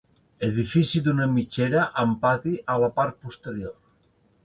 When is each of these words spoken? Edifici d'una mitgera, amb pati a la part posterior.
Edifici 0.45 1.01
d'una 1.09 1.27
mitgera, 1.35 1.85
amb 2.07 2.19
pati 2.27 2.57
a 2.77 2.81
la 2.85 2.93
part 2.99 3.25
posterior. 3.27 3.81